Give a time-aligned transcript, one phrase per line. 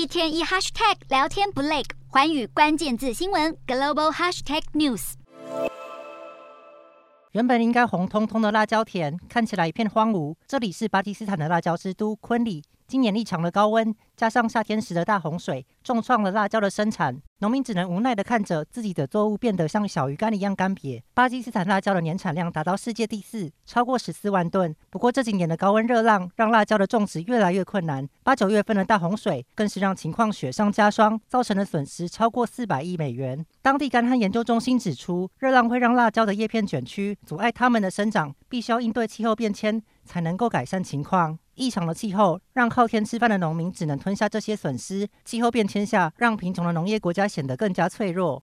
[0.00, 5.12] 一天一 hashtag 聊天不累，环宇关键字新闻 global hashtag news。
[7.32, 10.34] 原本应该红彤彤的辣椒田，看起来一片荒芜。
[10.48, 12.64] 这里是巴基斯坦的辣椒之都昆里。
[12.90, 17.22] 今年异常的高温，加上夏天时的大洪水，重创了辣椒的生产。
[17.38, 21.00] 农民只能无奈地看着自己的作物变得像小鱼干一样干瘪。
[21.14, 24.74] 巴基斯坦辣椒的年产量达到世界第四，超过十四万吨。
[24.90, 28.08] 不过这几年的高温热浪让辣椒的种植越来越困难。
[28.24, 33.46] 八九月份的大洪水更是让情况雪上加霜，造成的损失超过四百亿美元。
[33.62, 41.38] 当地干旱研究中心指出，热浪会让辣椒的叶片卷曲，阻碍它们的生长，必须要应对气候变迁才能够改善情况。
[41.60, 45.06] 异常的气候让靠天吃饭的农民只能吞下这些损失。
[45.26, 48.38] 气候变迁下，让贫穷的农业国家显得更加脆弱。